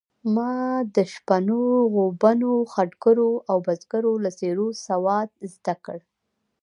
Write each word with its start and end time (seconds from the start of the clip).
ما 0.35 0.53
د 0.95 0.97
شپنو، 1.13 1.61
غوبنو، 1.93 2.53
خټګرو 2.73 3.31
او 3.49 3.57
بزګرو 3.65 4.13
له 4.23 4.29
څېرو 4.37 4.67
سواد 4.85 5.29
زده 5.53 5.75
کړ. 5.85 5.99